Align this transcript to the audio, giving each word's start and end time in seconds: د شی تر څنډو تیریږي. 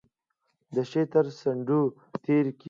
د 0.75 0.77
شی 0.89 1.03
تر 1.13 1.25
څنډو 1.39 1.81
تیریږي. 2.23 2.59